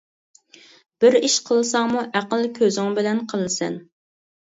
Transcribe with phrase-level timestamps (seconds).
[1.03, 3.77] بىر ئىش قىلساڭمۇ ئەقىل كۆزۈڭ بىلەن قىلىسەن.